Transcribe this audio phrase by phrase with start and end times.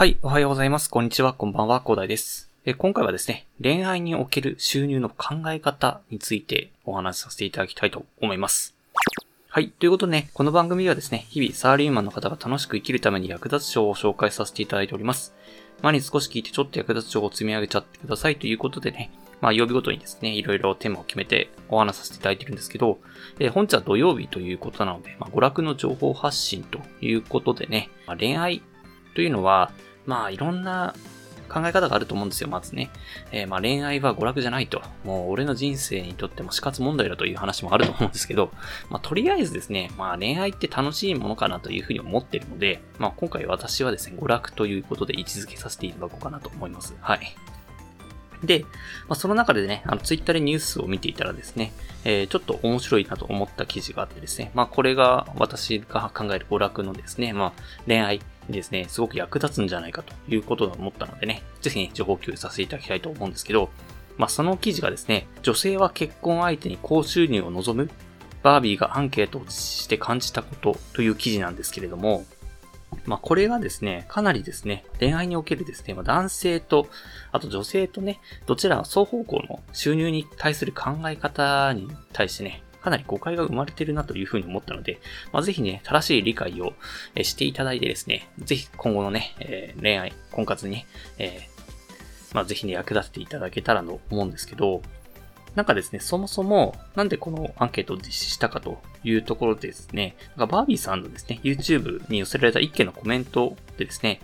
[0.00, 0.88] はい、おはようございます。
[0.88, 2.48] こんにちは、こんばんは、広大です。
[2.64, 8.74] え今回はですね、恋愛における収入の考え方についてお話しさせていただきたいと思います。
[9.50, 9.68] はい。
[9.68, 15.34] ということでね、この番組ではですね、日々サラリーマンの方が楽しく生きるために役立つ情報を紹介させていただいております。
[15.82, 19.10] 毎日少し聞いてちょっと役立つ情報を積み上げちゃってくださいということでね、
[19.42, 22.98] まあ曜日ごとにですね、いろいろテーマを決めてお話しさせていただいてるんですけど、
[23.38, 28.62] え、本日は土曜日ということなので、まあ娯楽の情報発信ということでね、まあ、恋愛
[29.14, 29.70] というのは、
[30.06, 30.94] まあいろんな
[31.50, 32.90] 考え方があると思うんですよ、まずね。
[33.32, 34.80] えー、まあ恋愛は娯楽じゃないと。
[35.04, 38.52] もう俺の人生にとっても死活問題だという話もあると思うんですけど、
[38.88, 46.94] まあとりあえずですね、まあ恋愛って楽しいものかなというふうに思ってるので、まあ今回私はですね、娯楽ということで位置づけさせていただこうかなと思います。
[47.00, 47.20] はい。
[48.44, 48.60] で、
[49.06, 51.72] まあ、その中でね、あの、ツイッターでニュースを見ていたらですね、
[52.04, 63.70] えー、ちょっと面白いなと思った記事があってですね、まあ、これが私が考える娯楽のですね、まあ、恋愛にですね、すごく役立つんじゃないかということだと思ったのでね、ぜひね、情報共有させていただきたいと思うんですけど、
[64.18, 67.90] まあ、その記事がですね、女性は結婚相手に高収入を望む
[68.42, 72.24] バービーがアンケートを実施して感じたことという記事なんですけれども、
[73.06, 76.88] まあ、これがですね、かなりですね、恋愛におけるですね、ま、男性と、
[77.32, 85.00] あと女性とね、どちら双方向の収入に対する考え方に対してね、かなり誤解が生まれてるなというふうに思ったので、
[85.32, 86.72] まあ、ぜひね、正しい理解を
[87.22, 90.84] していただいてですね、ぜひ今後のね、えー、恋愛、婚活に、
[91.18, 94.82] えー、まあ、ぜひね、役立てていただけたらと思うんですけど、
[95.54, 104.20] なんかですね、そもそも、なんでこのアンケートを実施したかというところでですね、なんかバービーさんのですね、YouTube に寄せられた一件のコメントでですね、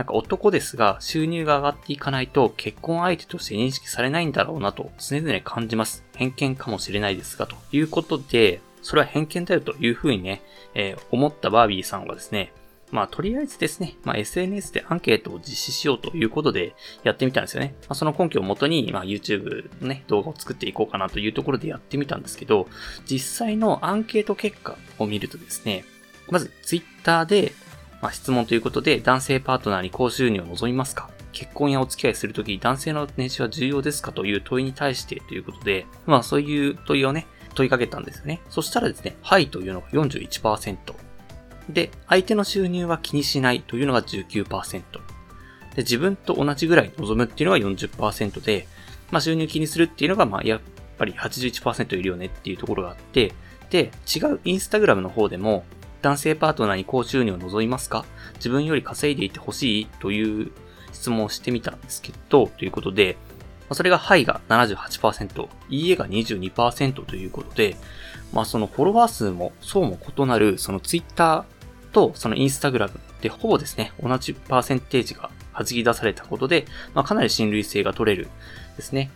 [0.00, 6.09] なんか男ですが収入が上がっていかないと結婚相手として認識されないんだろうなと常々感じます。
[6.20, 10.42] 偏見かもしれないですが、ということで、それは偏見だよというふうにね、
[10.74, 12.52] えー、思ったバービーさんはですね、
[12.90, 17.74] まあ、とりあえずですね、まあ、SNS でアンケートを実施しようということでやってみたんですよね。
[17.82, 22.68] まあ、その根拠をもとに、まあ、YouTube のね、動画を作っていこうかなというところでやってみたんですけど、
[23.06, 25.84] 実際のアンケート結果を見るとですね、
[26.28, 27.52] まず Twitter で、
[28.02, 31.10] まあ、質問ということで、男性パートナーに高収入を望みますか？
[31.32, 34.12] 結婚やお付き合いするとき、男性の年収は重要ですか？
[34.12, 38.40] という問いに対してということで、まあそういう問いをね、問いかけたんですよね。
[38.48, 40.76] そしたらですね、はいというのが41%。
[41.68, 44.80] で、相手の収入は気にしないというのが19%。
[44.80, 48.66] で、自分と同じぐらい望むっていうのが40%で、
[49.10, 50.60] まあ収入気にするっていうのが、まあやっ
[50.98, 53.34] ぱり81%いるよねっていうところがあって、
[53.70, 55.64] で、違うインスタグラムの方でも、
[56.02, 58.04] 男性パートナーに高収入を望みますか？
[58.36, 60.52] 自分より稼いでいてほしいという
[60.92, 63.16] 質問をしてみたんですけど、ということで、
[63.72, 67.76] それがはいが78%、いいえが22%ということで、
[68.32, 71.44] まあそのフォロワー数もそうも異なるそのツイッター
[71.92, 78.28] とそのインスタグラムでほぼですね、同じパーセンテージが弾き出されたことで、まあかなり信類性が取れる
[78.76, 79.10] ですね、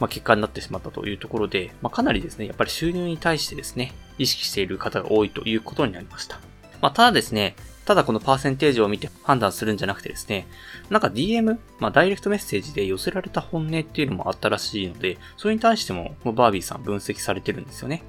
[0.00, 6.40] まあ結果になってしまったというところで、まあかなりですね、やっぱり収入に対してですね、意識している方が多いということになりました。
[6.80, 10.46] まあただですね、ただこのパーセンテージを見て判断するんじゃなくてですね、
[10.90, 18.02] なんか DM、まあダイレクトメッセージで寄せられた本音っていうのもあったらしいので、それに対してもバービーさん分析されてるんですよね。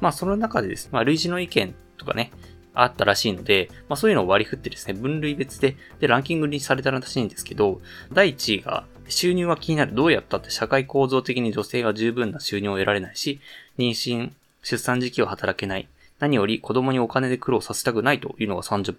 [0.00, 2.32] まあその中でですね、まあ類似の意見とかね、
[2.72, 7.80] あったらしいので、まあそういうのを割り振ってですね、分類別で、で、ランキングにされたらしいんですけど、
[8.12, 9.94] 第1位が、収入は気になる。
[9.94, 13.40] どうやったって社会構造的に女性が十分な収入を得られないし、
[13.78, 14.30] 妊娠、
[14.62, 15.88] 出産時期を働けない。
[16.18, 18.94] 何より子供にお金で苦労させたくないというのが30%。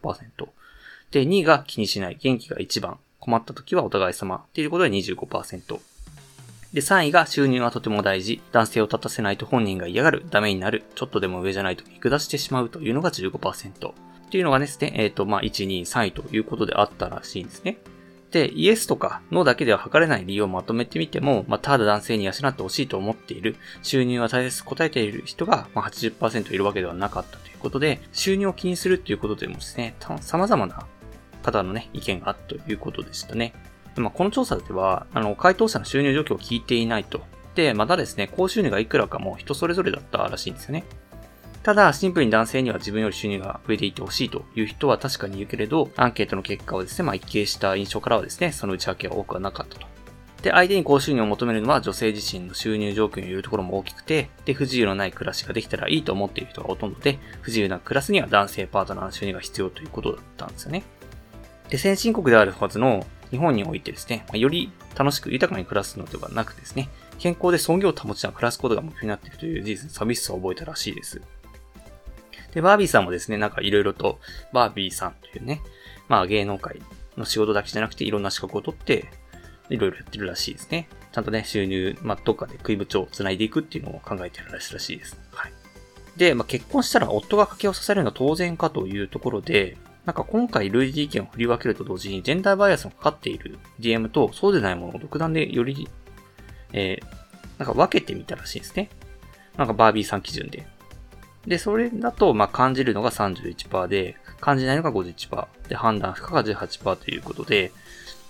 [1.11, 2.17] で、2位が気にしない。
[2.19, 2.97] 元気が1番。
[3.19, 4.37] 困った時はお互い様。
[4.37, 5.79] っていうことで25%。
[6.73, 8.41] で、3位が収入がとても大事。
[8.51, 10.25] 男性を立たせないと本人が嫌がる。
[10.29, 10.83] ダメになる。
[10.95, 13.89] ちょっとでも上じゃないと見下してしまうというのが15%。
[13.89, 17.77] っていうのがですね、えっ、ー、と、まあ、1、2、3位ということであったらしいんですね。
[18.37, 30.85] で、イエスとかノーだけでは測れない理由をまとめてみても、まあ、ただ男性に養ってほしいと思っている、収入は大切答えている人が、まあ、80%いるわけではなかったということで、収入を気にするっていうことでもですね、様々な
[31.41, 33.53] 方のね、意見があったということでしたね。
[33.95, 37.21] まあ、この調査では、あの、回答者の収入状況を聞いていないと。
[37.55, 40.83] で、またですね、高収入がいくらかも人それぞれだったらしいんですよね。
[41.63, 49.87] ただ、シンプルに男性には自分より収入が増えていってほしいという人は確かに言うけれど、アンケートの結果をですね、まあ一見した印象からはですね、その内訳は多くはなかったと。
[50.41, 60.83] で、相手に高収入を求めるのは女性自身の収入状況によるところも大きくて、で、不自由のない暮らしができたらいいと思っている人がほとんどで、不自由な暮らすには男性パートナーの収入が必要ということだったんですよね。
[61.69, 66.89] で、先進国であるはずの日本においてですね、まあ、より楽しく豊かに暮らすのではなくですね、
[67.19, 71.21] 健康で尊厳を保ちながら暮らすことが目標になっているという事実に寂しさを覚えたらしいです。
[72.57, 74.19] で、バービーさんもですね、なんかいろいろと、
[74.51, 75.61] バービーさんというね、
[76.07, 76.81] まあ芸能界
[77.15, 79.05] の仕事だけじゃなくていろんな資格を取って、
[79.69, 80.89] いろいろやってるらしいですね。
[81.11, 85.19] ちゃんとね、収入、まあ、どっかで食い部長を繋いでいくっていうのを考えてるらしいです。
[85.31, 85.51] はい。
[86.17, 95.87] で、まあ、結婚したら夫が家計を支えるのは当然かというところで、なんか今回類似意見を振り分けると同時に、ジェンダーバイアスのかかっている DM とそうでないものを独断でより、
[96.73, 98.89] えー、なんか分けてみたらしいですね。
[99.57, 100.65] なんかバービーさん基準で。
[101.47, 107.71] で、それだと、まあ、感じるのが31%で、感じないのが51%で、判断不可が18%ということで、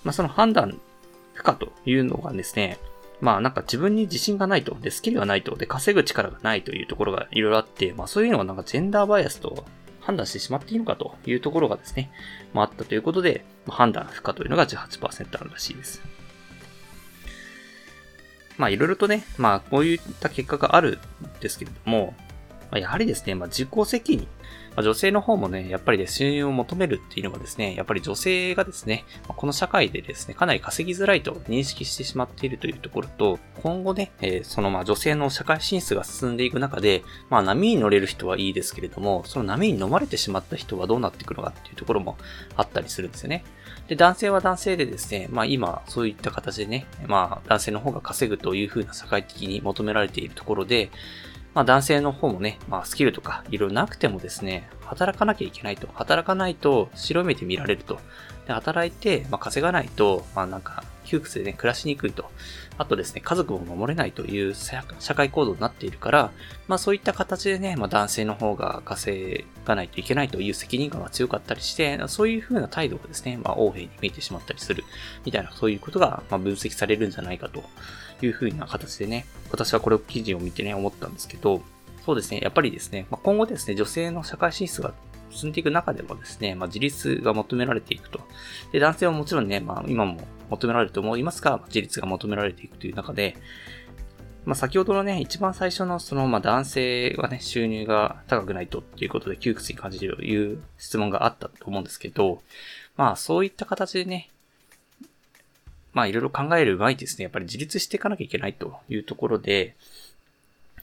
[0.04, 0.80] まあ、その判断
[1.34, 2.78] 不可というのがですね、
[3.20, 9.66] まあなんか自分に自信がないと、で、スキルがないと、で、稼ぐ力がないというところがいろいろあって、まあそういうのはなんかジェンダーバイアスと
[10.02, 12.12] 判断してしまっていいのかというところがですね、
[12.54, 16.02] まああったということで、まあ、判断不可というのが18%あるらしいです。
[18.58, 22.14] まあいろいろとね、まあこういった結果があるんですけれども、
[22.72, 24.28] まあ、やはりですね、まあ自己責任
[24.78, 42.16] まあ、女性の方もね、やっぱりね、収入を求めるっていうのがですね、やっぱり女性がですね、まこの社会でですね、かなり稼ぎづらいと認識してしまっているというところと、今後ね、えー、そのまあ女性の社会進出が進んでいく中で、まあ波に乗れる人はいいですけれども、その波に飲まれてしまった人はどうなっていくのかっていうところも
[42.56, 43.44] あったりするんですよね。
[43.88, 50.92] で、男性は男性でですね、まあ今、そういった形でね、まあ男性の方が稼ぐという風な社会的に求められているところで、
[51.58, 55.88] まあ男性の方もね、まあスキルとかいろいろなくてもですね、働かなきゃいけないと。
[55.92, 58.00] 働かないと白い目で見られると。
[58.48, 62.30] で、働いて、まあ稼がないと、まあなんか窮屈でね、暮らしにくいと。
[62.78, 64.84] あとですね、家族も守れないという社
[65.16, 66.32] 会構造になっているから、
[66.68, 74.84] まあそういった形でね、まあ男性の方が稼がないといけないという責任感が強かったりして、そういう風な態度がですね、まあ横柄に見えてしまったりする、
[75.26, 77.64] みたいなそういうことが、ま分析されるんじゃないかと
[78.22, 81.62] いう風な形でね、私はこれを記事を見てね、思ったんですけど、
[82.06, 84.94] そうですね、やっぱりですね、まあ、今後ですね、女性の社会進出が
[85.30, 88.22] 進んでいく中でもですね、まあ、自立が求められていくと。
[88.72, 90.20] で、男性はもちろんね、まあ、今も
[90.50, 93.36] 求められると思いますが、自立が求められていくという中で、
[94.46, 102.42] まあ、先ほどのね、一番最初のその、まあ、男性はね、収入が高くないとっていうことで窮屈に感じるという質問があったと思うんですけど、
[102.96, 104.30] まあ、そういった形でね、
[105.98, 109.76] まあいろいろ考える前にですね、やっぱり自立していかなきゃいけないというところで、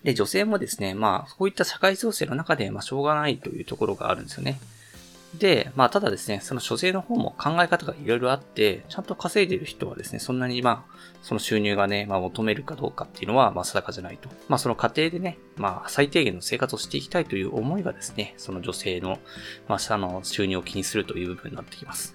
[0.05, 4.61] で、女性もですね、まあ、そういった社会情勢の中で、まあ、しょうがないというところがあるんですよね。
[5.39, 14.29] で、まあ、ただですね、その女性の方も考え方がいろいろあって、ちゃんと稼いでる人はですね、そんなにまあ、その収入がね、まあ、求めるかどうかっていうのは、まあ、定かじゃないと。
[14.49, 19.19] まあ、その過程でね、まあ、最低限の生活をしていきたいという思いがですね、その女性の、
[19.69, 22.15] まあ、あの、収入を気にするという部分になってきます。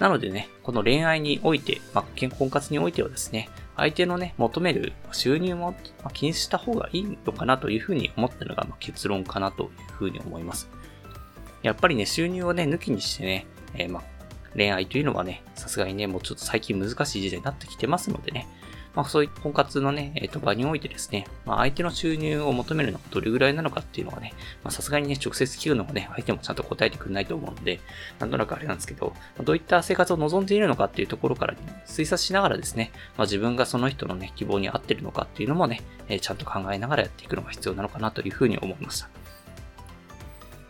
[0.00, 5.74] なのでね、この恋愛において、まあ、健婚活においてはですね、相手のね、求める収入も
[6.12, 10.68] 気にした方がいいのかなというふうに思ったのが結論かなというふうに思います。
[11.62, 14.02] やっぱりね、収入をね、抜きにしてね、えー、まあ、
[14.54, 18.46] 恋愛というのはね、さすがにね、もうちょっと最近難しい時代になってきてますのでね、
[18.94, 24.32] まあ、そういった婚活のね、えっ、ー、と、場においてですね、まあ、相手の収入を求めるのがどれぐらいなのかっていうのがね、
[24.64, 27.80] まあ、さすがにね、直接聞くのがね、相手もちゃんと答えてくれないと思うので、
[28.18, 39.19] なんとなくあれなんですけど、どういった生活を望んでいるのかっていうところから、ね、推察しながらですね、まあ、自分がその人のね、希望に合ってるのかっていうのもね、えー、ちゃんと考えながらやっていくのが必要なのかなというふうに思いました。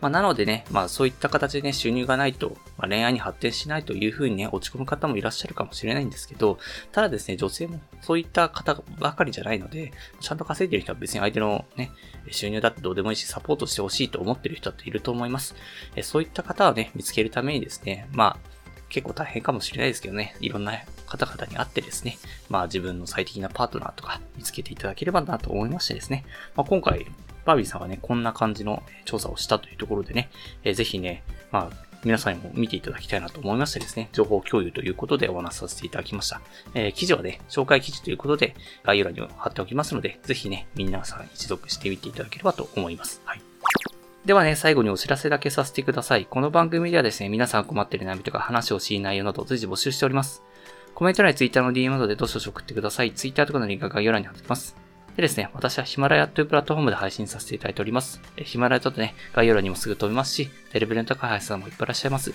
[0.00, 6.58] まあ、なのでね、まあそういった形でね、収入がないと、まあ、恋愛に発展しないというふうにね、落ち込む方もいらっしゃるかもしれないんですけど、
[6.92, 11.90] ただですね、女性もそういった方ばかりじゃないので、ちゃんと稼いでる人は別に相手のね、
[12.30, 15.54] 収入だってどうでもいいし、サポートしてほしいと思ってる人っていると思います。
[15.96, 18.50] えそういった方をね、見つけるためにですね、まあ、
[18.90, 20.72] 結構大変かもしれないですけどね、いろんな
[21.06, 26.24] 方々に会ってですね、まあ自分の最適なパートナーとか見つけていただければなと思いましてですね、
[26.56, 27.06] まあ今回
[27.44, 30.30] バービーさんはね、こんな感じの調査をしたというところでね、
[30.64, 36.40] えー、ぜひね、まあ、皆さんにも見ていただきたいなと思いましてですね、情報共有ということでお話しさせていただきました。
[36.74, 38.54] えー、記事はね、紹介記事ということで
[38.84, 43.20] 概要欄に貼っておきますので、ぜひね、皆さん一読してみていただければと思います。
[43.24, 43.42] はい。
[44.24, 46.26] ではね、最後にお知らせだけさせてください。
[46.26, 50.42] この番組ではですね、皆さん困っている悩みとか話をしい内容など随時募集しております。
[50.94, 53.12] コメント欄に Twitter の DM などでどしどし送ってください。
[53.12, 54.79] Twitter とかのリンクが概要欄に貼っておきます。
[55.16, 58.20] でですね、私はヒマラヤというプラットフォームで配信させていただいております。
[58.36, 62.32] ヒマラヤだとね、概要欄にもすぐ飛びますし、テレベルの高い配信さんもいっぱいいらっしゃいます。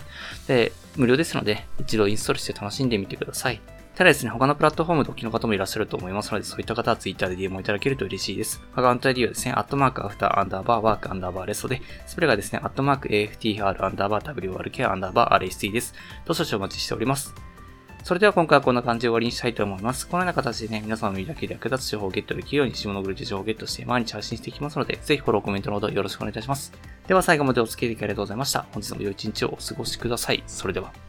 [0.48, 3.60] で、無料ですので、一度インストールして楽しんでみてください。
[3.96, 8.62] ただですね、他のプラットフォームでお聞きの方もいらっしゃると思いますので、そういった方は Twitter で DM をいただけると嬉しいです。
[8.74, 15.94] アカウント ID はですね、アットマーク after アンダーバー work アンダーバー rest で、スペルがですね、アットマーク AFTR アンダーバー WRK アンダーバー RST です。
[16.26, 17.55] どうぞお待ちしております。
[18.06, 20.08] それでは今回はこんな感じで終わりにしたいと思います。
[20.08, 26.72] このような形でね、皆さんの身だけで役立つ情報をゲットできるように、下のグループ情報をゲットして毎日配信していきますので、ぜひフォロー、コメントなどよろしくお願いいたします。
[27.08, 28.68] では最後までお付き合いありがとうございました。
[28.74, 30.44] 本日も良い一日をお過ごしください。
[30.46, 31.05] それでは。